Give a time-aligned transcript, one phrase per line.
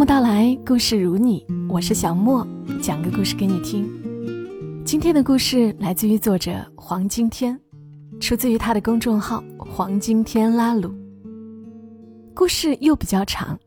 [0.00, 2.46] 默到来，故事如你，我是小莫，
[2.80, 3.86] 讲个故事给你听。
[4.82, 7.60] 今天的故事来自于作者黄金天，
[8.18, 10.90] 出自于他的公众号“黄金天拉鲁”。
[12.34, 13.58] 故事又比较长，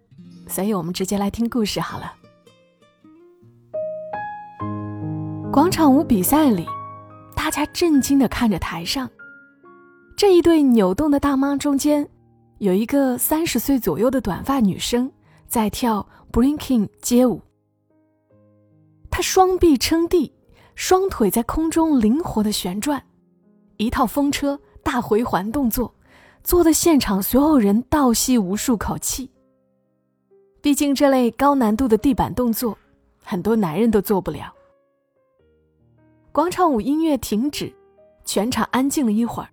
[0.48, 2.12] 所以我们直接来听故事好了。
[5.52, 6.66] 广场舞比赛里，
[7.36, 9.08] 大家震惊的看着台上
[10.18, 12.10] 这一对扭动的大妈中间，
[12.58, 15.12] 有一个三十岁左右的短发女生。
[15.54, 17.40] 在跳 breaking 街舞，
[19.12, 20.34] 他双臂撑地，
[20.74, 23.06] 双腿在空中灵活的旋转，
[23.78, 25.94] 一套风车大回环动作，
[26.44, 29.30] 做的现场所有人倒吸无数口气。
[30.60, 32.76] 毕竟这类高难度的地板动作，
[33.24, 34.52] 很多男人都做不了。
[36.32, 37.72] 广场舞音乐停止，
[38.26, 39.50] 全场安静了一会儿，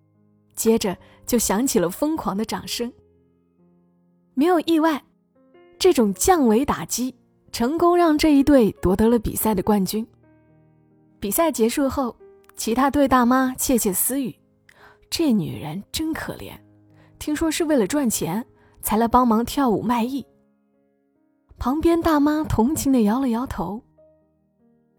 [0.54, 2.90] 接着就响起了疯狂的掌声。
[4.32, 5.04] 没有意外。
[5.80, 7.14] 这种降维打击
[7.52, 10.06] 成功让这一队夺得了比赛的冠军。
[11.18, 12.14] 比赛结束后，
[12.54, 14.38] 其他队大妈窃窃私语
[15.08, 16.52] ：“这女人真可怜，
[17.18, 18.44] 听说是为了赚钱
[18.82, 20.22] 才来帮忙跳舞卖艺。”
[21.58, 23.82] 旁边大妈同情的摇了摇头：“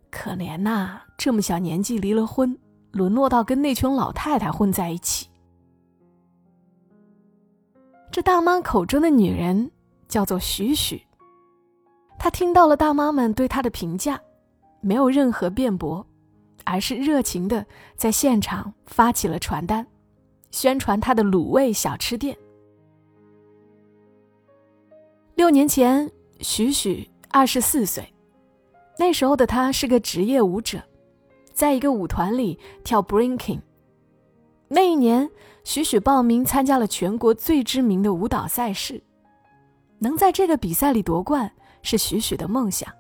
[0.10, 2.58] 可怜呐，这么小年纪离了婚，
[2.92, 5.28] 沦落到跟那群老太太混在一起。”
[8.12, 9.70] 这大妈口中的女人。
[10.12, 11.02] 叫做许许。
[12.20, 14.22] 他听到了大妈们对他的评价，
[14.82, 16.06] 没有任何辩驳，
[16.66, 19.88] 而是热情的在现场发起了传单，
[20.52, 22.38] 宣传他的卤味小吃店。
[25.36, 28.14] 六年前，许许二十四岁，
[29.00, 30.84] 那时候的他是个职业舞者，
[31.54, 33.62] 在一个舞团里跳 breaking。
[34.68, 35.32] 那一年，
[35.64, 39.02] 许许报名参加了全国最知名的舞蹈赛事。
[40.04, 41.52] 能在这个比赛里夺冠
[41.84, 42.92] 是许许的梦想。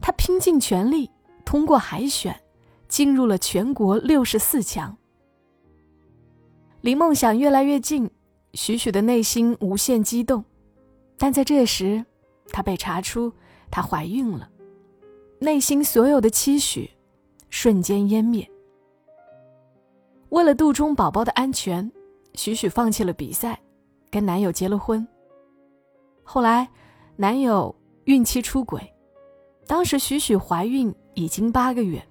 [0.00, 1.08] 他拼尽全力，
[1.44, 2.38] 通过海选，
[2.88, 4.96] 进入了全国六十四强。
[6.80, 8.10] 离梦想越来越近，
[8.54, 10.44] 许许的内心无限激动。
[11.16, 12.04] 但在这时，
[12.48, 13.32] 她被查出
[13.70, 14.50] 她怀孕了，
[15.38, 16.90] 内心所有的期许
[17.48, 18.48] 瞬间湮灭。
[20.30, 21.90] 为了肚中宝宝的安全，
[22.34, 23.60] 许许放弃了比赛，
[24.10, 25.06] 跟男友结了婚。
[26.28, 26.68] 后来，
[27.14, 27.72] 男友
[28.04, 28.80] 孕期出轨，
[29.64, 32.04] 当时许许怀孕已经八个月，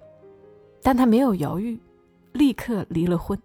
[0.81, 1.78] 但她没有犹豫，
[2.31, 3.38] 立刻离了婚。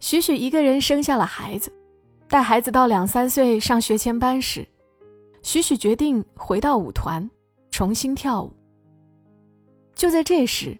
[0.00, 1.70] 许许一个人生下了孩子，
[2.28, 4.66] 带孩子到两三岁上学前班时，
[5.42, 7.30] 许许决定回到舞团，
[7.70, 8.50] 重新跳舞。
[9.94, 10.76] 就在这时，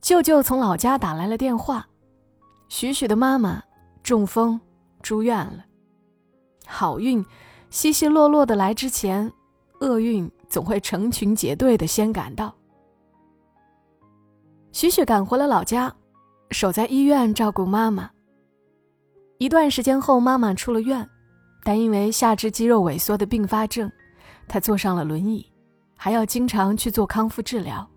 [0.00, 1.84] 舅舅从老家打来了电话，
[2.68, 3.60] 许许的妈妈
[4.04, 4.58] 中风
[5.02, 5.64] 住院了。
[6.70, 7.24] 好运，
[7.70, 9.32] 稀稀落落的来之前，
[9.80, 12.54] 厄运总会成群结队的先赶到。
[14.70, 15.92] 许许赶回了老家，
[16.50, 18.10] 守在医院照顾妈妈。
[19.38, 21.08] 一段时间后，妈妈出了院，
[21.64, 23.90] 但因为下肢肌肉萎缩的并发症，
[24.46, 25.50] 她坐上了轮椅，
[25.96, 27.88] 还要经常去做康复治疗。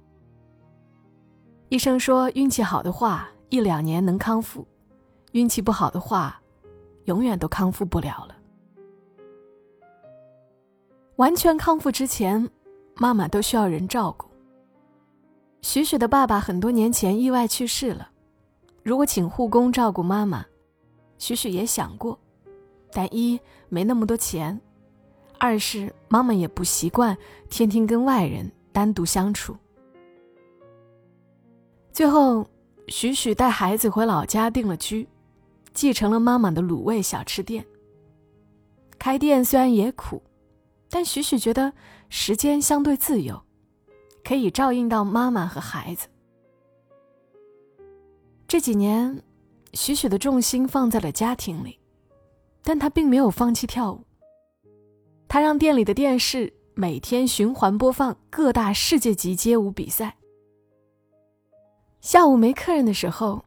[1.68, 4.66] 医生说，运气好的话，一两年能康复；
[5.34, 6.42] 运气不好的话，
[7.06, 8.36] 永远都康复不了了。
[11.22, 12.50] 完全康复之前，
[12.96, 14.26] 妈妈都需要人照顾。
[15.62, 18.10] 许许的爸爸很多年前意外去世了，
[18.82, 20.44] 如果请护工照顾妈妈，
[21.20, 22.18] 许许也想过，
[22.92, 23.40] 但一
[23.70, 24.60] 没那么多钱，
[25.38, 27.16] 二是妈妈也不习惯
[27.52, 29.56] 天天跟外人单独相处。
[31.94, 32.44] 最后，
[32.88, 35.08] 许许带孩子回老家定了居，
[35.72, 37.64] 继承了妈妈的卤味小吃店。
[38.98, 40.20] 开店虽然也苦。
[40.92, 41.72] 但许许觉得
[42.10, 43.42] 时间相对自由，
[44.26, 46.08] 可以照应到妈妈和孩子。
[48.46, 49.24] 这几年，
[49.74, 51.80] 许许的重心放在了家庭里，
[52.62, 54.04] 但他并没有放弃跳舞。
[55.30, 60.18] 他让店里的电视每天循环播放各大世界级街舞比赛。
[62.02, 63.46] 下午没客人的时候，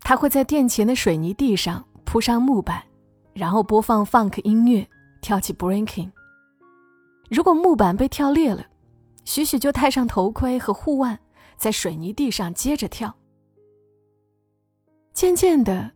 [0.00, 2.82] 他会在店前的水泥地上铺上木板，
[3.34, 4.88] 然后播放 funk 音乐，
[5.20, 6.10] 跳起 breaking。
[7.28, 8.64] 如果木板被跳裂了，
[9.24, 11.18] 许许就戴上头盔和护腕，
[11.56, 13.14] 在水泥地上接着跳。
[15.12, 15.90] 渐渐的，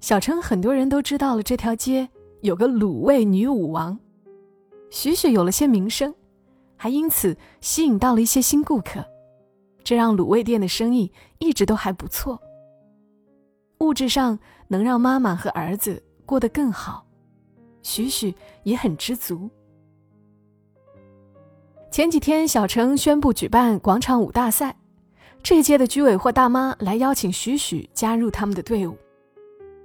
[0.00, 2.08] 小城很多人都知道了这条街
[2.40, 3.98] 有个卤味女舞王，
[4.90, 6.14] 许许有了些名声，
[6.76, 9.04] 还因此吸引到了一些新顾客，
[9.84, 12.40] 这让卤味店的生意一直都还不错。
[13.80, 14.38] 物质上
[14.68, 17.04] 能让妈妈和儿子过得更好，
[17.82, 19.50] 许许也很知足。
[21.92, 24.74] 前几天，小城宣布举办广场舞大赛，
[25.42, 28.96] 这一届的居委会大妈来邀请许许加入他们的队伍。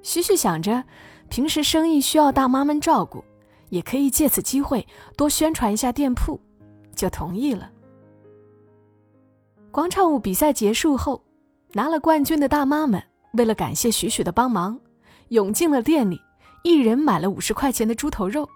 [0.02, 0.86] 许许想着，
[1.28, 3.22] 平时生意需要大妈们照顾，
[3.68, 4.88] 也可以借此机会
[5.18, 6.40] 多宣传一下店铺，
[6.96, 7.70] 就同意了。
[9.70, 11.22] 广场舞比赛结束后，
[11.74, 13.04] 拿了冠军的大妈们
[13.34, 14.80] 为了感谢许许的帮忙，
[15.28, 16.22] 涌进了店里，
[16.64, 18.48] 一人买了五十块钱的猪头肉。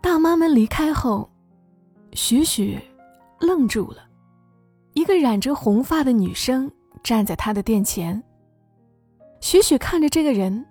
[0.00, 1.31] 大妈们离开后。
[2.14, 2.78] 许许
[3.40, 4.06] 愣住了，
[4.92, 6.70] 一个染着红发的女生
[7.02, 8.22] 站在他的店前。
[9.40, 10.64] 许许看着这个人，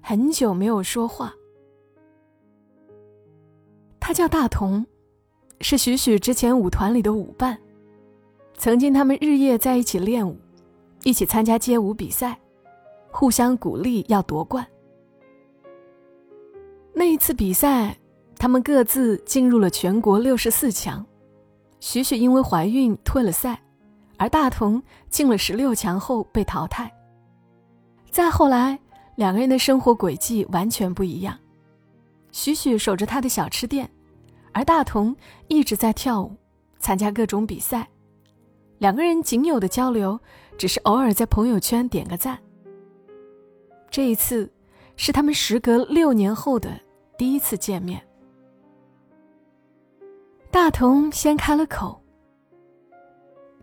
[0.00, 1.32] 很久没有说话。
[4.00, 4.84] 他叫大同，
[5.60, 7.58] 是许许之前舞团里的舞伴，
[8.54, 10.36] 曾经他们日夜在一起练舞，
[11.04, 12.38] 一起参加街舞比赛，
[13.10, 14.66] 互相鼓励要夺冠。
[16.92, 17.97] 那一次比赛。
[18.38, 21.04] 他们各自进入了全国六十四强，
[21.80, 23.60] 许许因为怀孕退了赛，
[24.16, 24.80] 而大同
[25.10, 26.90] 进了十六强后被淘汰。
[28.10, 28.78] 再后来，
[29.16, 31.36] 两个人的生活轨迹完全不一样。
[32.30, 33.90] 许许守着他的小吃店，
[34.52, 35.14] 而大同
[35.48, 36.32] 一直在跳舞，
[36.78, 37.88] 参加各种比赛。
[38.78, 40.18] 两个人仅有的交流，
[40.56, 42.38] 只是偶尔在朋友圈点个赞。
[43.90, 44.48] 这一次，
[44.96, 46.70] 是他们时隔六年后的
[47.18, 48.00] 第一次见面。
[50.50, 52.00] 大同先开了口。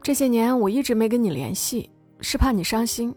[0.03, 1.89] 这些年我一直没跟你联系，
[2.19, 3.13] 是怕你伤心。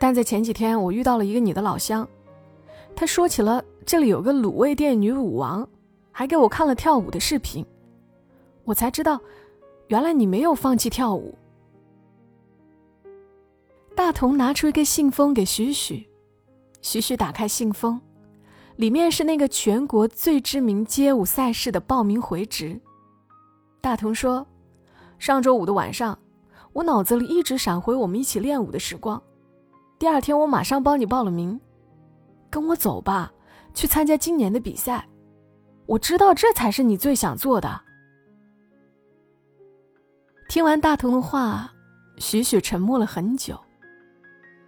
[0.00, 2.06] 但在前几天，我遇到了一个你的老乡，
[2.96, 5.68] 他说起了这里有个卤味店女舞王，
[6.10, 7.64] 还给我看了跳舞的视频，
[8.64, 9.20] 我才知道，
[9.86, 11.36] 原来你没有放弃跳舞。
[13.94, 16.08] 大同拿出一个信封给许许，
[16.82, 18.00] 许许打开信封，
[18.76, 22.80] 里面是那个全国最知名街舞赛事的报名回执。
[23.80, 24.46] 大同说
[25.18, 26.18] ：“上周五的晚上，
[26.72, 29.22] 我脑子里一直闪回我们一起练舞的时光。
[29.98, 31.58] 第二天，我马上帮你报了名，
[32.50, 33.32] 跟我走吧，
[33.72, 35.08] 去参加今年的比赛。
[35.86, 37.80] 我知道这才是你最想做的。”
[40.48, 41.72] 听完大同的话，
[42.16, 43.58] 许许沉默了很久。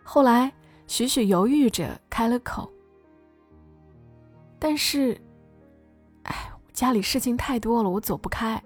[0.05, 0.53] 后来，
[0.87, 2.71] 许许犹豫着开了口
[4.59, 5.21] ：“但是，
[6.25, 8.63] 哎，家里事情太多了，我走不开。”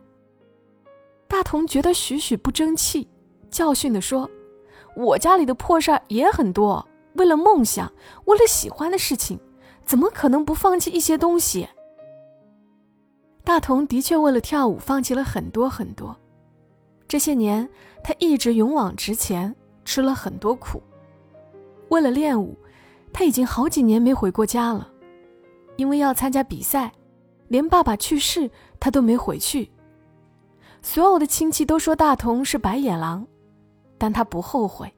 [1.34, 3.08] 大同觉得许许不争气，
[3.50, 4.30] 教训的说
[4.94, 7.92] ：“我家里的破事儿也很多，为了梦想，
[8.26, 9.36] 为了喜欢的事情，
[9.84, 11.68] 怎么可能不放弃一些东西？”
[13.42, 16.16] 大同的确为了跳舞放弃了很多很多，
[17.08, 17.68] 这些年
[18.04, 19.52] 他一直勇往直前，
[19.84, 20.80] 吃了很多苦。
[21.88, 22.56] 为了练舞，
[23.12, 24.88] 他已经好几年没回过家了，
[25.74, 26.92] 因为要参加比赛，
[27.48, 28.48] 连爸爸去世
[28.78, 29.68] 他都没回去。
[30.84, 33.26] 所有的亲戚都说大同是白眼狼，
[33.96, 34.92] 但他不后悔。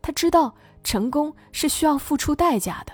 [0.00, 2.92] 他知道成功是需要付出代价的。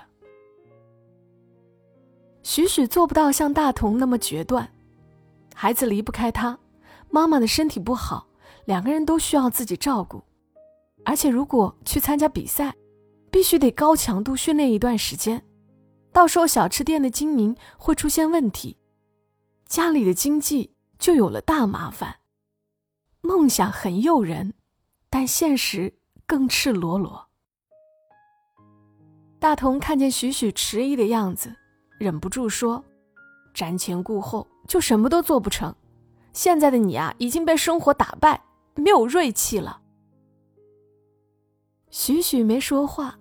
[2.43, 4.69] 许许做不到像大同那么决断，
[5.55, 6.59] 孩子离不开他，
[7.09, 8.27] 妈妈的身体不好，
[8.65, 10.21] 两个人都需要自己照顾。
[11.05, 12.75] 而且如果去参加比赛，
[13.31, 15.41] 必须得高强度训练一段时间，
[16.11, 18.75] 到时候小吃店的经营会出现问题，
[19.65, 20.73] 家里的经济。
[21.01, 22.17] 就有了大麻烦。
[23.21, 24.53] 梦想很诱人，
[25.09, 25.93] 但现实
[26.27, 27.27] 更赤裸裸。
[29.39, 31.53] 大同看见许许迟疑的样子，
[31.97, 32.83] 忍不住说
[33.53, 35.75] ：“瞻前顾后，就什么都做不成。
[36.33, 38.39] 现在的你啊，已经被生活打败，
[38.75, 39.81] 没有锐气了。”
[41.89, 43.17] 许许没说话。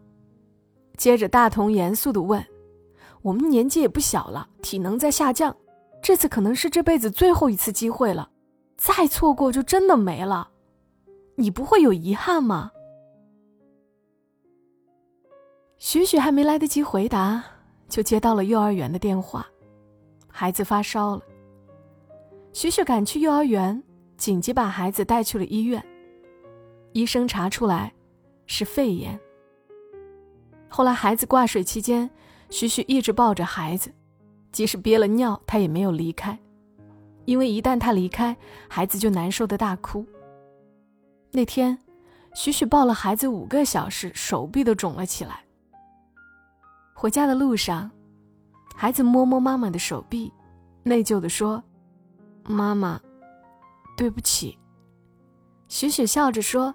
[0.99, 2.47] 接着，大同严肃的问
[3.23, 5.57] ：“我们年纪也不小了，体能在下降。”
[6.03, 8.31] 这次可能是这辈子最后一次机会了，
[8.77, 10.51] 再错过就真的没了。
[11.37, 12.73] 你不会有遗憾吗？
[15.79, 17.43] 许许还没来得及回答，
[17.89, 19.47] 就接到了幼儿园的电话，
[20.29, 21.23] 孩子发烧了。
[22.53, 23.83] 许许赶去幼儿园，
[24.17, 25.83] 紧急把孩子带去了医院。
[26.93, 27.93] 医生查出来
[28.47, 29.19] 是肺炎。
[30.69, 32.11] 后来孩子挂水期间，
[32.51, 33.93] 许许一直抱着孩子。
[34.53, 36.39] 即使憋了尿，他也没有离开，
[37.25, 38.37] 因为一旦他离开，
[38.69, 40.05] 孩子就难受的大哭。
[41.31, 41.79] 那天，
[42.35, 45.45] 许许抱了孩子五个小时，手臂都肿了起来。
[46.95, 47.91] 回家的路上，
[48.75, 50.33] 孩子摸摸妈妈的手臂，
[50.83, 51.63] 内疚的说
[52.45, 53.01] ：“妈妈，
[53.97, 54.59] 对不起。”
[55.69, 56.75] 许许笑着说：“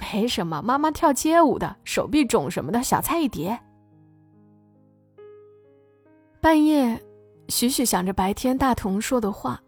[0.00, 3.60] 没什么，妈妈跳街舞的，手臂肿什么的，小菜一碟。”
[6.42, 7.00] 半夜，
[7.48, 9.62] 许许想着白天大同说的话，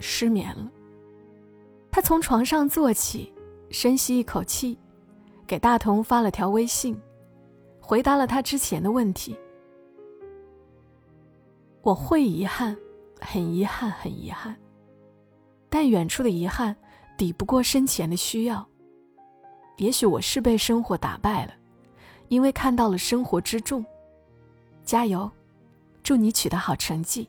[0.00, 0.70] 失眠了。
[1.90, 3.32] 他从床上坐起，
[3.70, 4.78] 深吸一口气，
[5.46, 6.96] 给大同发了条微信，
[7.80, 9.36] 回答了他之前的问题。
[11.82, 12.76] 我会遗憾，
[13.20, 14.54] 很遗憾，很遗憾。
[15.68, 16.76] 但远处的遗憾
[17.16, 18.64] 抵不过身前的需要。
[19.78, 21.54] 也许我是被生活打败了，
[22.28, 23.84] 因为看到了生活之重。
[24.84, 25.30] 加油！
[26.02, 27.28] 祝你取得好成绩。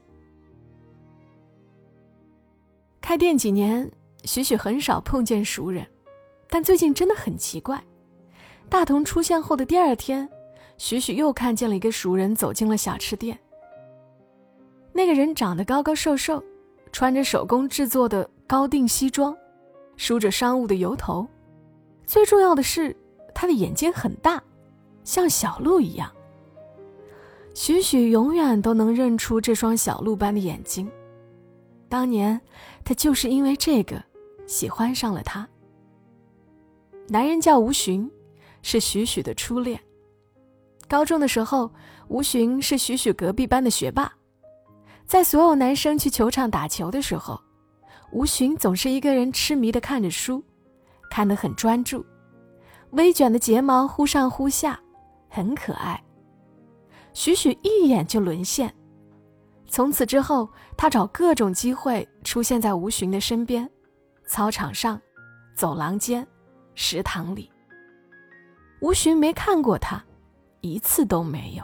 [3.01, 3.91] 开店几年，
[4.23, 5.85] 许许很少碰见熟人，
[6.49, 7.83] 但最近真的很奇怪。
[8.69, 10.29] 大同出现后的第二天，
[10.77, 13.37] 许许又看见了一个熟人走进了小吃店。
[14.93, 16.41] 那个人长得高高瘦瘦，
[16.91, 19.35] 穿着手工制作的高定西装，
[19.97, 21.27] 梳着商务的油头，
[22.05, 22.95] 最重要的是，
[23.33, 24.41] 他的眼睛很大，
[25.03, 26.09] 像小鹿一样。
[27.53, 30.89] 许许永远都能认出这双小鹿般的眼睛。
[31.89, 32.39] 当年，
[32.83, 34.01] 他就是因为这个
[34.47, 35.47] 喜欢上了他。
[37.09, 38.09] 男人叫吴寻，
[38.61, 39.79] 是许许的初恋。
[40.87, 41.69] 高中的时候，
[42.07, 44.11] 吴寻是许许隔壁班的学霸。
[45.05, 47.37] 在所有男生去球场打球的时候，
[48.13, 50.41] 吴寻总是一个人痴迷的看着书，
[51.09, 52.05] 看得很专注，
[52.91, 54.79] 微卷的睫毛忽上忽下，
[55.27, 56.01] 很可爱。
[57.13, 58.73] 许许一眼就沦陷，
[59.67, 63.69] 从此之后，他找各种机会出现在吴寻的身边，
[64.25, 64.99] 操场上、
[65.55, 66.25] 走廊间、
[66.73, 67.51] 食堂里。
[68.79, 70.03] 吴寻没看过他，
[70.61, 71.63] 一次都没有。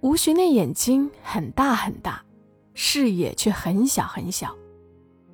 [0.00, 2.22] 吴寻的眼睛很大很大，
[2.74, 4.54] 视野却很小很小，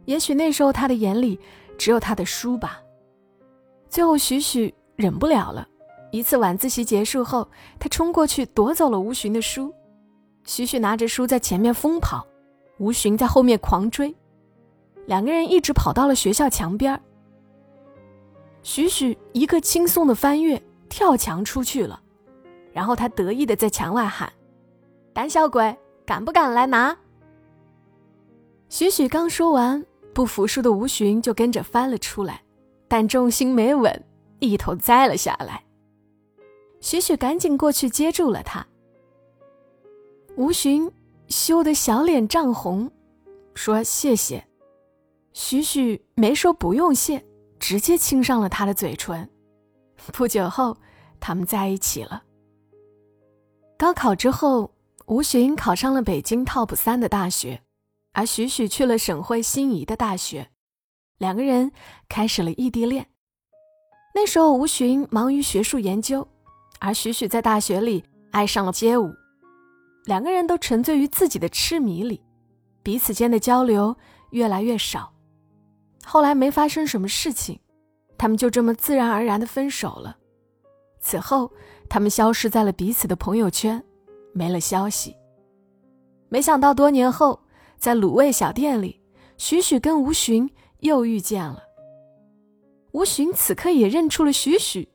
[0.05, 1.41] 也许那时候他的眼里
[1.77, 2.81] 只有他的书吧。
[3.89, 5.67] 最后，许许忍不了了。
[6.13, 7.49] 一次晚自习结束后，
[7.81, 9.75] 他冲过去夺走了吴寻的书。
[10.45, 12.27] 许许拿着书在前面疯跑，
[12.79, 14.15] 吴寻在后面狂追，
[15.07, 17.01] 两个人一直跑到了学校墙边。
[18.63, 21.99] 许许一个轻松的翻越，跳墙出去了，
[22.75, 24.31] 然后他得意的在墙外喊
[25.15, 26.95] ：“胆小鬼，敢不敢来拿？”
[28.69, 32.43] 许许刚说完，不服输的吴寻就跟着翻了出来，
[32.87, 34.05] 但重心没稳，
[34.41, 35.65] 一头栽了下来。
[36.83, 38.67] 许许赶紧过去接住了他。
[40.37, 40.91] 吴寻
[41.29, 42.91] 羞得小脸涨红，
[43.55, 44.47] 说：“谢谢。”
[45.33, 47.25] 许许没说不用谢，
[47.59, 49.31] 直接亲上了他的嘴唇。
[50.13, 50.77] 不久后，
[51.21, 52.25] 他们在一起了。
[53.79, 54.75] 高考之后，
[55.07, 57.63] 吴寻考上了北京 TOP 三的大学，
[58.13, 60.51] 而许许去了省会心仪的大学，
[61.19, 61.71] 两个人
[62.09, 63.07] 开始了异地恋。
[64.15, 66.27] 那时候，吴寻忙于学术研究。
[66.85, 69.15] 而许许在大学里爱上了街舞，
[70.05, 72.21] 两个人都沉醉于自己的痴迷里，
[72.83, 73.95] 彼此间的交流
[74.31, 75.13] 越来越少。
[76.05, 77.61] 后来没发生什么事情，
[78.19, 80.17] 他们就这么自然而然的分手了。
[80.99, 81.53] 此后，
[81.89, 83.81] 他们消失在了彼此的朋友圈，
[84.33, 85.17] 没了消息。
[86.29, 87.39] 没想到多年后，
[87.79, 89.01] 在卤味小店里，
[89.37, 91.63] 许许跟吴寻又遇见了。
[92.91, 94.89] 吴寻此刻也认出了许许，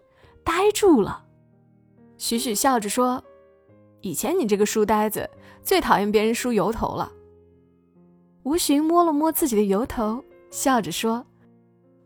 [0.44, 1.24] 呆住了。
[2.18, 3.24] 许许笑着说
[4.02, 5.30] ：“以前你这个书呆子
[5.64, 7.12] 最讨厌别人梳油头了。”
[8.44, 11.26] 吴寻摸了摸自己的油头，笑着说：“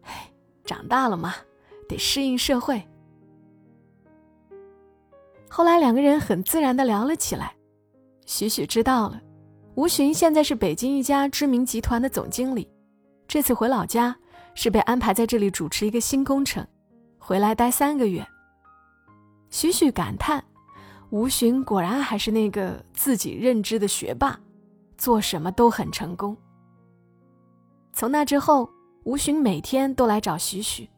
[0.03, 0.31] 哎，
[0.65, 1.35] 长大了嘛，
[1.87, 2.81] 得适应社会。”
[5.49, 7.53] 后来两个人很自然的聊了起来。
[8.25, 9.21] 许许知道了，
[9.75, 12.67] 吴寻现在是北京一家知名集团的总经理，
[13.27, 14.15] 这次回老家
[14.55, 16.65] 是被安排在这里主持一个新工程，
[17.19, 18.25] 回来待三个月。
[19.51, 20.43] 许许感叹
[21.11, 24.39] ：“吴寻果然还是那个自己认知的学霸，
[24.97, 26.35] 做什么都很成功。”
[27.93, 28.69] 从那之后，
[29.03, 30.89] 吴寻每天都来找许许。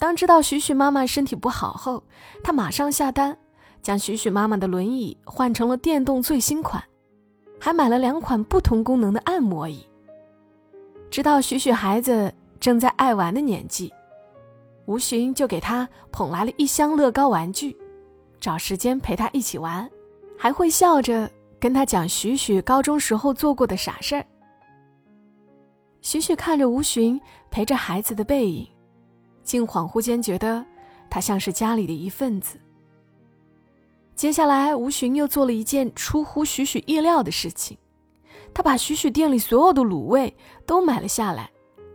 [0.00, 2.02] 当知道许许妈妈身体不好后，
[2.42, 3.38] 他马上下单，
[3.82, 6.82] 将许许妈妈的轮椅换成了电动最新款，
[7.60, 9.86] 还买了两款不同功能的按摩椅。
[11.08, 13.92] 知道许许孩子正在爱玩的年纪。
[14.88, 17.76] 吴寻就给他捧来了一箱乐高玩具，
[18.40, 19.86] 找时间陪他一起玩，
[20.38, 21.30] 还会笑着
[21.60, 24.24] 跟他讲许许高中时候做过的傻事儿。
[26.00, 28.66] 许许看着吴寻陪着孩子的背影，
[29.42, 30.64] 竟恍惚间觉得
[31.10, 32.58] 他像是家里的一份子。
[34.14, 37.76] 接下来，吴寻又做了一件出乎许许意料的事情，
[38.54, 41.50] 他把许许店里所有的卤味都买了下来，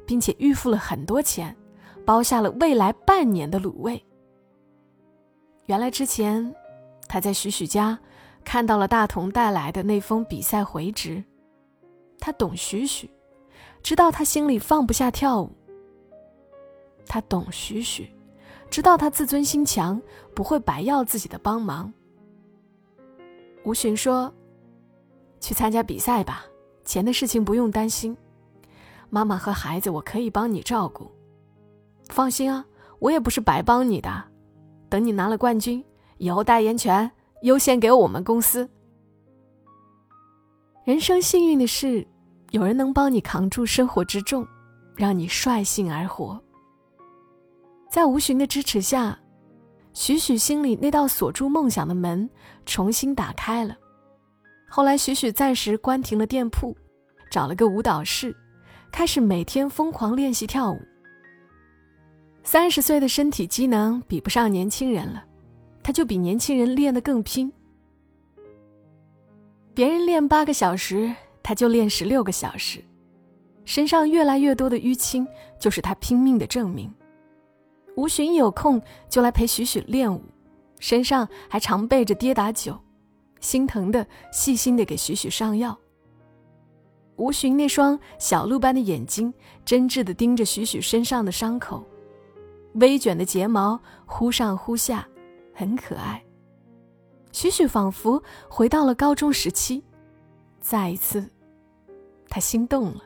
[0.05, 1.57] 并且预付了很多钱。
[2.05, 4.03] 包下了未来半年的卤味。
[5.65, 6.53] 原来之前，
[7.07, 7.97] 他在许许家
[8.43, 11.23] 看到了大同带来的那封比赛回执。
[12.19, 13.09] 他懂许许，
[13.81, 15.49] 知道他心里放不下跳舞。
[17.05, 18.09] 他懂许许，
[18.69, 20.01] 知道他自尊心强，
[20.33, 21.91] 不会白要自己的帮忙。
[23.63, 24.33] 吴寻说
[25.39, 26.45] ：“去参加比赛吧，
[26.83, 28.15] 钱的事情不用担心，
[29.09, 31.09] 妈妈和孩子我可以帮你照顾。
[32.09, 32.65] 放心啊，
[32.99, 34.23] 我也不是白帮你的。
[34.89, 35.83] 等你拿了冠军，
[36.17, 37.09] 以后代言权
[37.41, 38.69] 优先给我们公司。
[40.85, 42.05] 人生幸运的是，
[42.51, 44.45] 有人能帮你扛住生活之重，
[44.95, 46.39] 让你率性而活。”
[47.89, 49.17] 在吴寻的支持下，
[49.93, 52.29] 许许心里那道锁住梦想的门
[52.65, 53.77] 重新打开了。
[54.69, 56.75] 后来，许许暂时关停了店铺，
[57.31, 58.35] 找了个舞蹈室，
[58.91, 60.79] 开始每天疯狂练习跳舞。
[62.43, 65.23] 三十岁的身体机能比不上年轻人了，
[65.81, 67.51] 他就比年轻人练得更拼。
[69.73, 72.83] 别人练八个小时，他就练十六个小时，
[73.65, 75.25] 身上越来越多的淤青，
[75.57, 76.93] 就是他拼命的证明。
[77.95, 80.21] 吴寻一有空就来陪许许练舞，
[80.79, 82.77] 身上还常备着跌打酒，
[83.39, 85.77] 心疼的细心的给许许上药。
[87.15, 89.33] 吴寻那双小鹿般的眼睛，
[89.63, 91.85] 真挚的盯着许许身上的伤口，
[92.75, 95.07] 微卷的睫毛忽上忽下，
[95.53, 96.23] 很可爱。
[97.31, 99.83] 许许仿佛回到了高中时期，
[100.59, 101.29] 再一次，
[102.29, 103.01] 他心动了。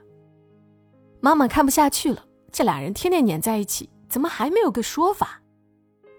[1.19, 3.89] 妈妈看不下去了，这俩人天天黏在一起。
[4.09, 5.41] 怎么还没有个说法？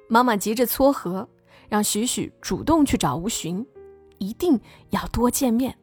[0.09, 1.27] 妈妈急着撮合，
[1.71, 3.67] 让许许主动去找吴寻，
[4.19, 5.79] 一定要多见面。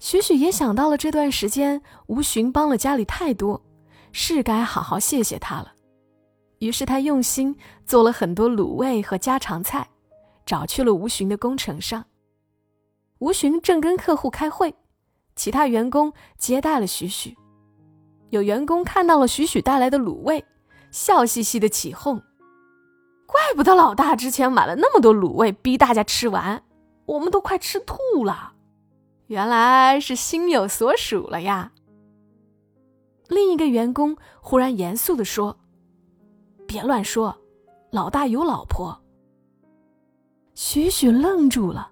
[0.00, 3.62] 许许也想到了这段时间吴寻帮了家里太多，
[4.10, 5.72] 是该好好谢谢他了。
[6.60, 9.88] 于是他用心做了很多卤味和家常菜，
[10.44, 12.04] 找去了吴洵的工程上。
[13.18, 14.74] 吴洵正跟客户开会，
[15.34, 17.34] 其他员工接待了许许。
[18.28, 20.44] 有员工看到了许许带来的卤味，
[20.90, 22.22] 笑嘻嘻的起哄
[23.26, 26.62] ：“怪不得老大之前买了那么多卤味，逼大家吃完，
[27.06, 28.52] 我们都快吃吐了。
[29.28, 31.72] 原来是心有所属了呀。”
[33.28, 35.58] 另一个员工忽然严肃的说
[36.70, 37.36] ：“别乱说，
[37.90, 39.02] 老大有老婆。”
[40.54, 41.90] 许许愣住了，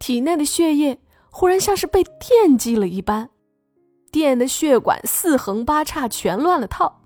[0.00, 0.98] 体内的血液
[1.30, 3.30] 忽然像是被电击了一般。
[4.10, 7.00] 电的血管四横八叉全乱了套，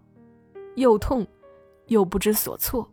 [0.76, 1.26] 又痛，
[1.88, 2.90] 又不知所措。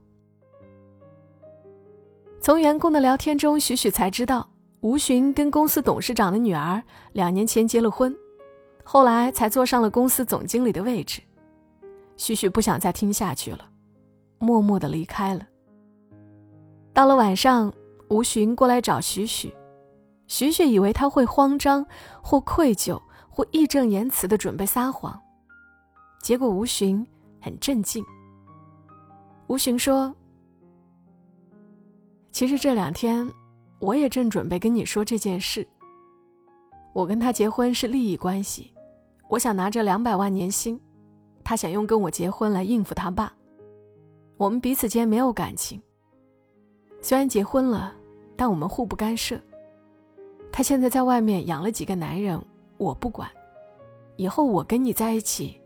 [2.41, 4.49] 从员工的聊天中，许许才知道
[4.81, 8.13] 吴寻跟公司董事长的女儿两年前结了婚，
[8.83, 11.21] 后来才坐上了公司总经理的位置。
[12.17, 13.69] 许许不想再听下去了，
[14.43, 15.47] 默默的离开了。
[16.93, 17.73] 到了晚上，
[18.09, 19.51] 吴寻过来找许许，
[20.27, 21.83] 许许以为他会慌张
[22.21, 23.01] 或愧疚。
[23.35, 25.19] 或义正言辞的准备撒谎，
[26.21, 27.03] 结果吴寻
[27.41, 28.05] 很镇静。
[29.47, 30.13] 吴寻说
[32.31, 33.27] ：“其实这两天，
[33.79, 35.67] 我也正准备跟你说这件事。
[36.93, 38.71] 我跟他结婚是利益关系，
[39.29, 40.79] 我想拿着两百万年薪，
[41.43, 43.33] 他想用跟我结婚来应付他爸。
[44.37, 45.81] 我们彼此间没有感情，
[47.01, 47.93] 虽然结婚了，
[48.35, 49.39] 但我们互不干涉。
[50.51, 52.39] 他现在在外面养了几个男人。”
[52.77, 53.29] 我不管，
[54.17, 55.61] 以后我跟你在一起，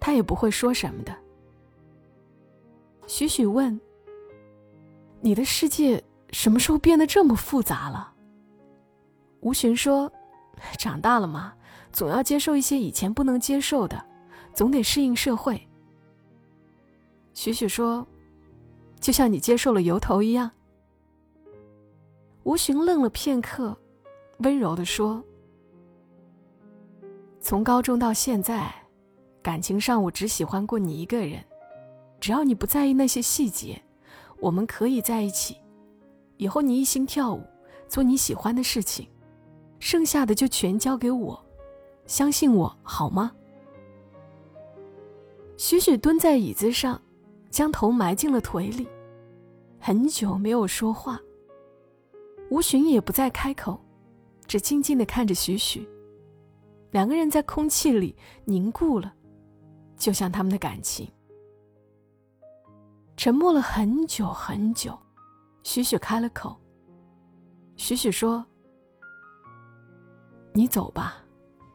[0.00, 1.14] 他也不会说什么的。
[3.06, 3.78] 许许问
[5.20, 8.12] ：“你的世界什么时候变得这么复杂了？”
[9.40, 10.10] 吴洵说
[10.76, 11.52] ：“长大了嘛，
[11.92, 14.02] 总要接受一些以前不能接受的，
[14.52, 15.64] 总得适应社会。”
[17.42, 18.06] 许许说
[19.00, 20.50] ：“就像你接受了油头一样。”
[22.44, 23.74] 吴寻愣了片刻，
[24.40, 25.24] 温柔的说。
[27.40, 28.70] 从高中到现在，
[29.40, 31.42] 感情上我只喜欢过你一个人。
[32.20, 33.80] 只要你不在意那些细节，
[34.38, 35.56] 我们可以在一起。
[36.36, 37.42] 以后你一心跳舞，
[37.88, 39.08] 做你喜欢的事情，
[39.78, 41.42] 剩下的就全交给我。
[42.04, 43.32] 相信我好吗？
[45.56, 47.00] 许许蹲在椅子上，
[47.50, 48.88] 将头埋进了腿里，
[49.78, 51.20] 很久没有说话。
[52.50, 53.78] 吴寻也不再开口，
[54.46, 55.86] 只静静的看着许许。
[56.90, 59.12] 两个人在空气里凝固了，
[59.96, 61.08] 就像他们的感情。
[63.16, 64.98] 沉默了很久很久，
[65.62, 66.56] 许许开了口。
[67.76, 68.44] 许许说
[70.52, 71.16] ：“你走吧，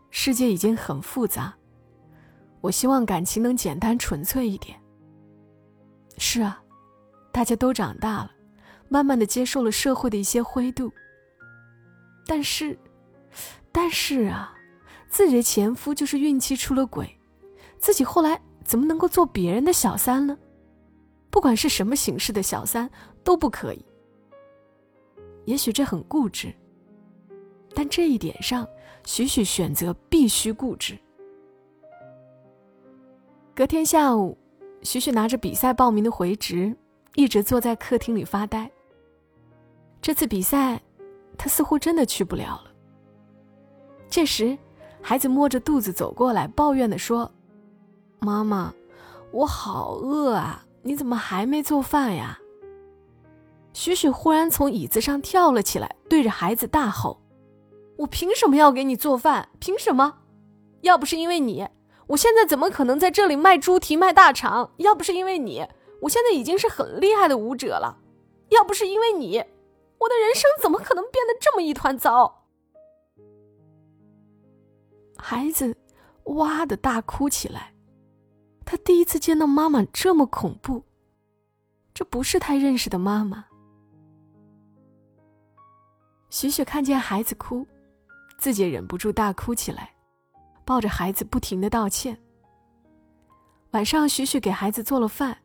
[0.10, 1.56] 世界已经很复杂，
[2.62, 4.80] 我希望感情能简单纯粹一点。”
[6.18, 6.62] 是啊，
[7.32, 8.32] 大家都长大了，
[8.90, 10.92] 慢慢的接受了社会的一些灰度。
[12.26, 12.78] 但是，
[13.72, 14.56] 但是啊，
[15.08, 17.10] 自己的前夫就是运气出了轨，
[17.78, 20.38] 自己后来怎么能够做别人的小三呢？
[21.30, 22.90] 不管是什么形式的小三
[23.24, 23.86] 都不可以。
[25.44, 26.52] 也许这很固执，
[27.76, 28.68] 但这一点上，
[29.06, 30.98] 许许选择必须固执。
[33.54, 34.38] 隔天下午，
[34.86, 36.74] 许许拿着比赛报名的回执，
[37.16, 38.72] 一直坐在客厅里发呆。
[40.02, 40.82] 这次比赛。
[41.38, 42.72] 他似乎真的去不了了。
[44.10, 44.58] 这时，
[45.02, 47.30] 孩子摸着肚子走过来，抱怨的说
[48.20, 48.74] ：“妈妈，
[49.32, 50.66] 我好饿啊！
[50.82, 52.40] 你怎么还没做饭呀？”
[53.74, 57.22] 许许忽然从椅子上跳了起来，对着孩子大吼
[58.00, 59.50] ：“我凭什么要给你做饭？
[59.60, 60.20] 凭什么？
[60.84, 61.68] 要不是因为你，
[62.08, 64.72] 我现在怎么可能在这里卖猪蹄、卖大肠？
[64.78, 65.68] 要不是因为你，
[66.02, 68.00] 我现在已经是很厉害的舞者了。
[68.50, 69.44] 要不是因为你。”
[69.98, 72.44] 我的人生怎么可能变得这么一团糟？
[75.18, 75.76] 孩子
[76.26, 77.74] 哇的大哭起来，
[78.66, 80.84] 他第一次见到妈妈这么恐怖，
[81.94, 83.46] 这不是他认识的妈妈。
[86.30, 87.66] 许雪看见孩子哭，
[88.38, 89.95] 自己忍不住大哭起来，
[90.66, 92.18] 抱着孩子不停的道歉。
[93.72, 95.38] 晚上，许许给孩子做了饭，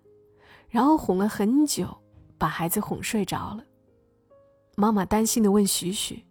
[0.68, 1.86] 然后哄了很久，
[2.38, 3.64] 把孩子哄睡着了。
[4.76, 6.24] 妈妈担心的问许许：“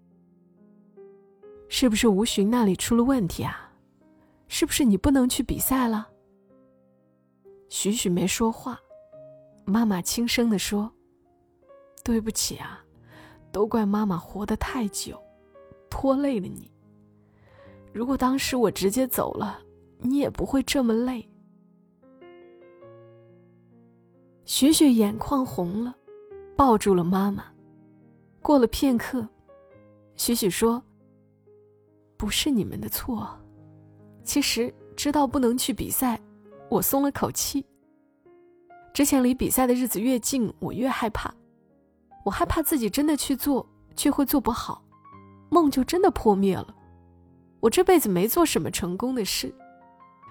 [1.70, 3.72] 是不是吴寻那里出了问题啊？
[4.48, 6.10] 是不是你不能去比赛了？”
[7.70, 8.80] 许许没说话。
[9.66, 10.92] 妈妈轻声的说
[12.04, 12.84] ：“对不起啊，
[13.52, 15.22] 都怪妈妈活得太久，
[15.92, 16.72] 拖累了你。
[17.92, 19.60] 如果当时我直接走了，
[19.98, 21.28] 你也不会这么累。”
[24.46, 25.96] 许许眼眶红了，
[26.56, 27.46] 抱住了妈妈。
[28.42, 29.28] 过了片刻，
[30.16, 30.82] 许许说
[32.18, 33.30] ：“不是你们的错。
[34.24, 36.20] 其实知道不能去比赛，
[36.70, 37.66] 我松了口气。
[38.94, 41.34] 之前离比赛的日子越近，我越害怕。
[42.26, 44.84] 我害怕自己真的去做，却会做不好，
[45.50, 46.76] 梦就真的破灭了。
[47.60, 49.54] 我这辈子没做什么成功的事，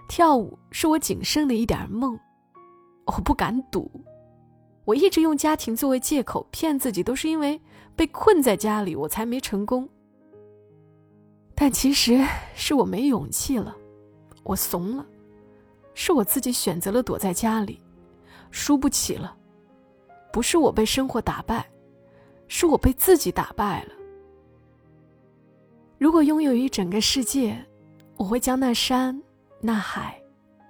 [0.09, 2.19] 跳舞是我仅剩的一点梦，
[3.07, 3.91] 我不敢赌。”
[4.85, 7.61] 我一直用家庭作为借口骗自己，都是因为
[7.95, 9.87] 被困在家里，我才没成功。
[11.55, 13.77] 但其实是我没勇气了，
[14.45, 15.05] 我怂了，
[15.93, 17.83] 是我自己选择了躲在家里，
[18.51, 19.37] 输不起了。
[20.33, 21.69] 不是我被生活打败，
[22.47, 23.93] 是我被自己打败了。
[25.99, 27.59] 如果拥有一整个世界，
[28.17, 29.21] 我会将那山、
[29.61, 30.17] 那海、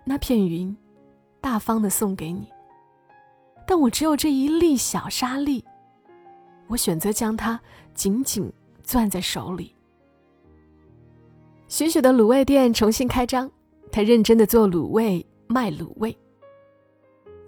[0.02, 0.74] 那片云，
[1.38, 2.48] 大方的送给你。
[3.66, 5.62] 但我只有这一粒小沙粒，
[6.66, 7.60] 我选择将它
[7.92, 8.50] 紧紧
[8.82, 9.74] 攥在手里。
[11.66, 13.50] 雪雪的卤味店重新开张，
[13.92, 16.16] 她认真的做卤味，卖卤味。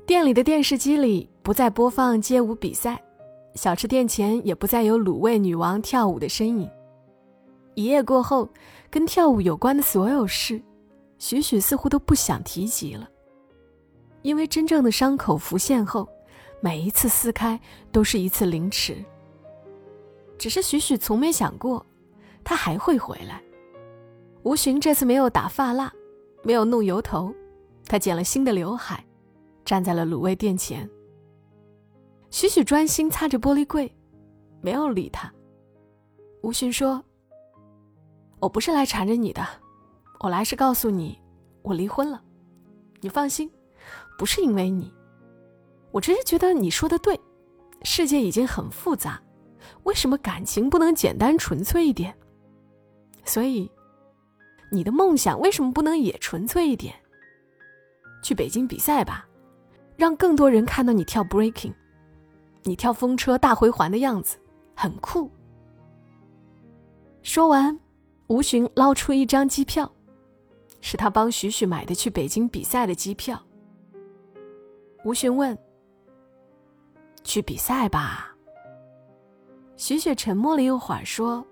[0.05, 3.03] 店里的电视机里不再播放街舞比赛，
[3.55, 6.69] 小吃店前也不再有卤味女王跳舞的身影。
[7.81, 8.47] 一夜过后，
[8.91, 10.61] 跟跳舞有关的所有事，
[11.19, 13.09] 许许似乎都不想提及了。
[14.21, 16.07] 因为真正的伤口浮现后，
[16.61, 17.59] 每一次撕开
[17.91, 19.03] 都是一次凌迟。
[20.37, 21.85] 只是许许从没想过，
[22.45, 23.43] 他还会回来。
[24.43, 25.91] 吴寻这次没有打发蜡，
[26.43, 27.35] 没有弄油头，
[27.87, 29.03] 他剪了新的刘海，
[29.65, 30.87] 站在了卤味店前。
[32.31, 33.91] 许许专心擦着玻璃柜，
[34.61, 35.33] 没有理他。
[36.43, 37.03] 吴寻说
[38.41, 39.47] ：“我不是来缠着你的，
[40.21, 41.21] 我来是告诉你，
[41.63, 42.23] 我离婚了。
[43.01, 43.51] 你放心。”
[44.19, 44.93] 不是因为你，
[45.93, 47.19] 我只是觉得你说的对，
[47.83, 49.19] 世界已经很复杂，
[49.85, 52.15] 为什么感情不能简单纯粹一点？
[53.25, 53.73] 所以，
[54.71, 56.95] 你的梦想为什么不能也纯粹一点？
[58.23, 59.27] 去北京比赛吧，
[59.97, 61.73] 让更多人看到你跳 breaking，
[62.65, 64.37] 你跳风车大回环的样子
[64.77, 65.31] 很酷。
[67.23, 67.81] 说完，
[68.31, 69.91] 吴寻捞出一张机票，
[70.81, 73.37] 是他帮许许买的去北京比赛的机票。
[75.05, 75.59] 吴洵问
[77.25, 78.33] ：“去比赛吧？”
[79.77, 81.45] 许许沉默了一会儿，说：“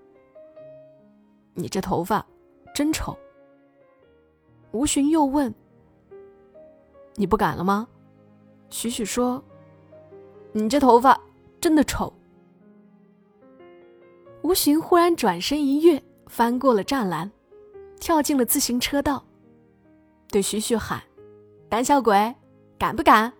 [1.52, 2.24] 你这头发
[2.72, 3.18] 真丑。”
[4.70, 5.52] 吴寻又问
[7.18, 7.88] ：“你不敢了吗？”
[8.70, 9.42] 许许说
[10.54, 11.20] ：“你这头发
[11.60, 12.12] 真的丑。”
[14.42, 17.30] 吴寻忽然转身一跃，翻过了栅栏，
[17.98, 19.24] 跳进了自行车道，
[20.30, 21.02] 对徐徐喊
[21.68, 22.34] ：“胆小鬼，
[22.78, 23.32] 敢不敢？”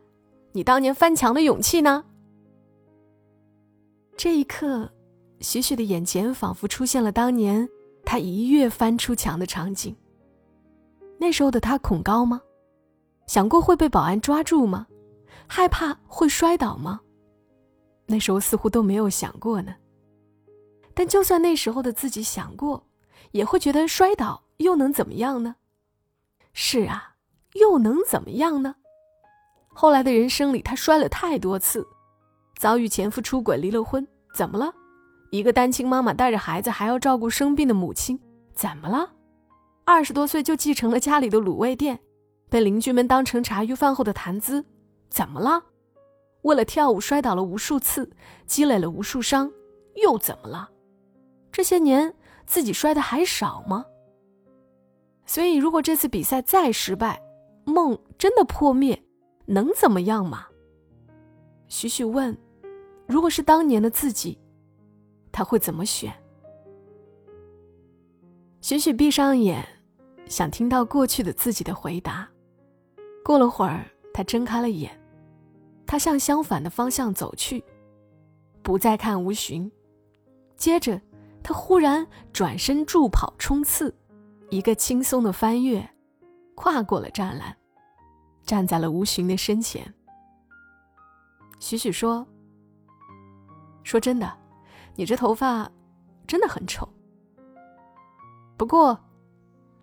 [0.53, 2.05] 你当年翻墙的勇气呢？
[4.17, 4.91] 这一刻，
[5.41, 7.69] 徐徐的眼前仿佛出现了当年
[8.05, 9.95] 他一跃翻出墙的场景。
[11.19, 12.41] 那时候的他恐高吗？
[13.27, 14.87] 想过会被保安抓住吗？
[15.47, 17.01] 害怕会摔倒吗？
[18.07, 19.75] 那时候似乎都没有想过呢。
[20.99, 22.89] 但就算那时候的自己想过，
[23.31, 25.55] 也会觉得摔倒又能怎么样呢？
[26.53, 27.15] 是啊，
[27.53, 28.75] 又能怎么样呢？
[29.69, 31.87] 后来的人生里，他摔了太多次，
[32.57, 34.75] 遭遇前夫出轨，离了婚，怎么了？
[35.31, 38.19] 一个单亲妈妈带着孩子，还要照顾生病的母亲，
[38.53, 39.09] 怎么了？
[39.85, 42.01] 二十多岁就继承了家里的卤味店，
[42.51, 44.65] 被邻居们当成茶余饭后的谈资，
[45.09, 45.63] 怎么了？
[46.43, 48.11] 为了跳舞摔倒了无数次，
[48.49, 49.53] 积累了无数伤，
[50.03, 50.69] 又怎么了？
[51.59, 52.15] 这些年
[52.47, 53.85] 自己摔的还少吗？
[55.27, 57.21] 所以，如果这次比赛再失败，
[57.65, 58.97] 梦真的破灭。
[59.45, 60.47] 能怎么样吗？
[61.67, 62.39] 许许问
[63.09, 64.39] ：“如果是当年的自己，
[65.33, 66.13] 他会怎么选？”
[68.63, 69.67] 许许闭上眼，
[70.27, 72.29] 想听到过去的自己的回答。
[73.25, 74.97] 过了会儿，他睁开了眼，
[75.85, 77.65] 他向相反的方向走去，
[78.63, 79.69] 不再看吴寻。
[80.57, 81.01] 接着，
[81.43, 83.95] 他忽然转身助跑冲刺，
[84.51, 85.89] 一个轻松的翻越，
[86.55, 87.57] 跨过了栅栏。
[88.45, 89.93] 站在了吴寻的身前。
[91.61, 92.27] 许许说
[93.85, 94.39] ：“说真的，
[94.95, 95.71] 你这头发
[96.27, 96.89] 真的很丑。
[98.57, 98.99] 不过，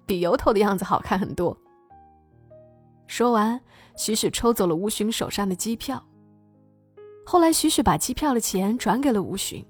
[0.07, 1.55] 比油头的样子好看很多。”
[3.05, 3.61] 说完，
[3.95, 6.03] 许许抽走了吴寻手上的机票。
[7.23, 9.63] 后来，许许把机票的钱转给了吴寻，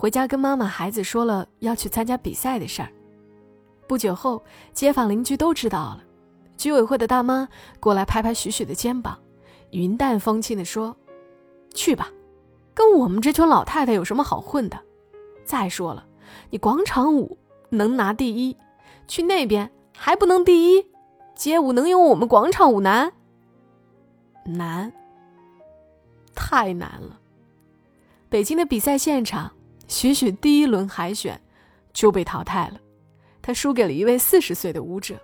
[0.00, 2.88] 回家跟妈妈、孩子说了要去参加比赛的事儿。
[3.86, 6.02] 不久后，街坊邻居都知道了。
[6.56, 7.46] 居委会的大妈
[7.78, 9.18] 过来拍拍许许的肩膀，
[9.72, 10.96] 云淡风轻地说
[11.74, 12.08] ：“去吧，
[12.72, 14.80] 跟我们这群老太太有什么好混的？
[15.44, 16.06] 再说了，
[16.48, 17.36] 你广场舞
[17.68, 18.56] 能拿第一，
[19.06, 20.86] 去那边还不能第一？
[21.34, 23.12] 街舞能有我们广场舞难？
[24.46, 24.90] 难，
[26.34, 27.20] 太难了。
[28.30, 29.52] 北京的比赛现场，
[29.90, 31.38] 许许第一轮海选
[31.92, 32.80] 就被淘汰了，
[33.42, 35.20] 他输给了一位四十岁的舞者。”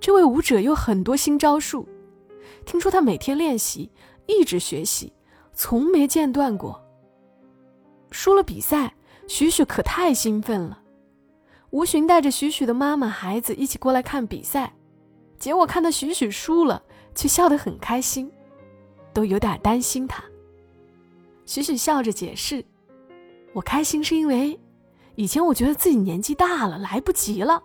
[0.00, 1.86] 这位舞者有很多新招数，
[2.64, 3.90] 听说他每天练习，
[4.26, 5.12] 一直学习，
[5.52, 6.82] 从没间断过。
[8.10, 8.94] 输了比赛，
[9.26, 10.82] 许许可太兴奋了。
[11.68, 14.72] 吴寻带着许许的妈妈、孩子一起过来看比赛，
[15.38, 16.82] 结果看到许许输了，
[17.14, 18.32] 却笑得很开心，
[19.12, 20.24] 都有点担心他。
[21.44, 22.64] 许许笑着解释
[23.58, 24.58] ：“我开心是因为，
[25.16, 27.60] 以前我觉得自己年纪大了，来不及了。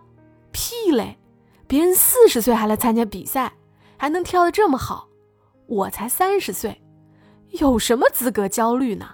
[0.51, 1.19] 屁嘞！”
[1.67, 3.53] 别人四十岁还来参加比赛，
[3.95, 5.07] 还能跳得这么好，
[5.67, 6.81] 我才三十岁，
[7.49, 9.07] 有什么资格焦虑呢？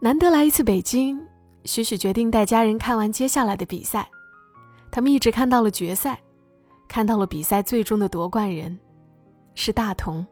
[0.00, 1.20] 难得来一次北京，
[1.64, 4.08] 许许决定带家人看完接下来的比赛。
[4.90, 6.18] 他们一直看到了决赛，
[6.88, 8.78] 看到了比赛最终的夺冠人，
[9.54, 10.26] 是大同。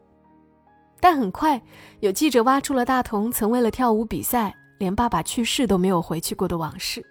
[1.03, 1.61] 但很快，
[1.99, 7.05] 有记者挖出了大同曾为了跳舞比赛，连爸爸去世都没有回去过的往事。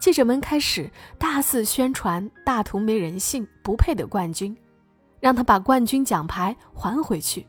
[0.00, 4.56] 记者们开始大肆宣传大同没人性，不配得冠军，
[5.20, 7.46] 让他把冠军奖牌还回去。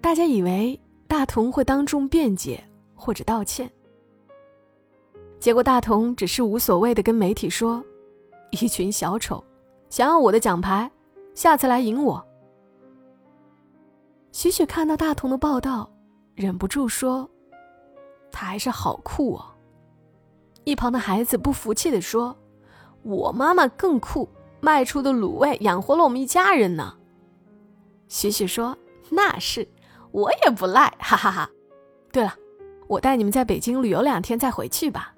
[0.00, 2.62] 大家以为大同会当众辩解
[2.94, 3.68] 或者道歉，
[5.40, 7.84] 结果大同只是无所谓的跟媒体说
[8.52, 9.42] ：“一群小丑，
[9.90, 10.88] 想要我的奖牌，
[11.34, 12.24] 下次来赢我。”
[14.36, 15.90] 许许看到大同的报道，
[16.34, 17.26] 忍不住说
[18.30, 19.46] ：“他还是好酷哦。”
[20.64, 22.36] 一旁的孩子不服气地说
[23.02, 24.28] ：“我妈妈更酷，
[24.60, 26.98] 卖出的卤味养活了我们一家人呢。”
[28.08, 28.76] 许许说
[29.08, 29.66] ：“那是，
[30.10, 31.50] 我也不赖，哈哈哈。”
[32.12, 32.34] 对了，
[32.88, 35.14] 我带你们在北京旅游两天再回去吧。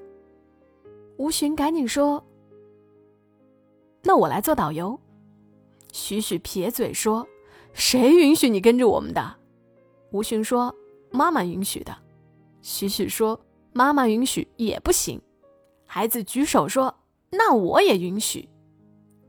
[1.16, 2.24] 吴寻赶紧说
[4.04, 4.96] ：“那我来做导游。”
[5.92, 7.26] 许许撇嘴说
[7.78, 9.36] ：“谁允许你跟着我们的？”
[10.12, 10.74] 吴洵说
[11.10, 11.96] ：“妈妈允许的。”
[12.60, 13.40] 许许说
[13.72, 15.22] ：“妈妈允许也不行。”
[15.86, 16.94] 孩子举手说
[17.30, 18.48] ：“那我也允许。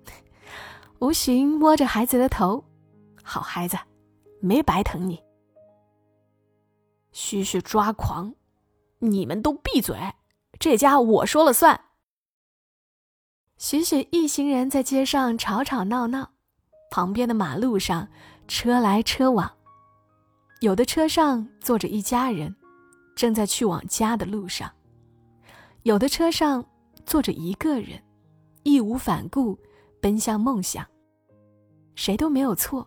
[0.99, 2.65] ”吴洵摸着孩子的头
[3.23, 3.77] ：“好孩子，
[4.41, 5.23] 没白疼你。”
[7.13, 8.33] 许许抓狂
[8.99, 9.95] ：“你们都闭嘴！
[10.57, 11.85] 这家我说了算。”
[13.57, 16.31] 许许一行人在街上吵吵闹闹，
[16.89, 18.09] 旁边的马路上
[18.49, 19.49] 车来车往，
[20.59, 22.53] 有的车上坐着一家人，
[23.15, 24.69] 正在去往家的路上。
[25.83, 26.65] 有的车上
[27.05, 28.03] 坐着一个人，
[28.63, 29.55] 义无反顾
[30.01, 30.83] 奔向梦想。
[31.93, 32.85] 谁都没有错，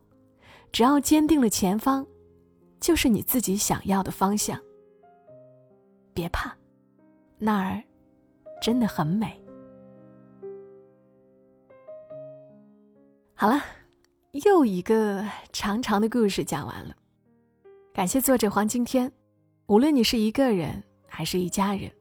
[0.72, 2.04] 只要坚定了前方，
[2.80, 4.60] 就是你自己想要的方向。
[6.12, 6.52] 别怕，
[7.38, 7.80] 那儿
[8.60, 9.40] 真的很美。
[13.34, 13.62] 好了，
[14.32, 16.96] 又一个长长的故事讲完了。
[17.92, 19.12] 感谢作者黄金天。
[19.66, 21.92] 无论你是一个人还是一家人，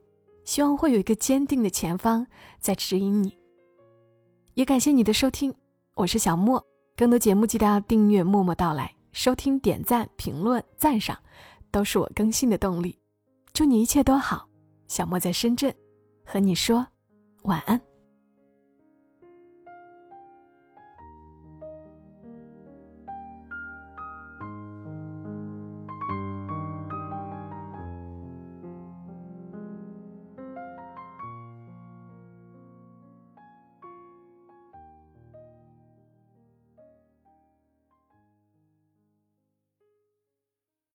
[0.45, 2.25] 希望会有一个坚定的前方
[2.57, 3.37] 在指引你。
[4.53, 5.53] 也感谢你的收听，
[5.93, 6.65] 我是小莫。
[6.95, 11.17] 更多节目记得要订阅“默默到来”，收听、点赞、评论、赞赏，
[11.69, 12.97] 都是我更新的动力。
[13.51, 14.47] 祝你一切都好，
[14.87, 15.75] 小莫在深圳，
[16.23, 16.87] 和你说
[17.43, 17.90] 晚安。